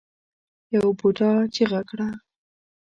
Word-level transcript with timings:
يوه 0.73 0.91
بوډا 0.99 1.31
چيغه 1.55 1.81
کړه. 1.89 2.07